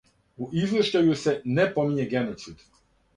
У 0.43 0.45
извештају 0.61 1.11
се 1.23 1.33
не 1.57 1.65
помиње 1.75 2.07
геноцид. 2.15 2.65